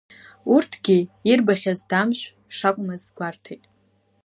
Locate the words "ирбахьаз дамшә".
1.29-2.25